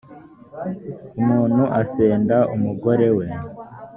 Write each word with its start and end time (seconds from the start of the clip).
umuntu 1.21 1.61
asenda 1.81 2.37
umugore 2.55 3.07
we 3.17 3.25